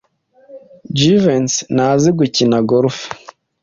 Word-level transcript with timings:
Jivency 0.97 1.59
ntazi 1.75 2.09
gukina 2.17 2.57
golf. 2.69 2.97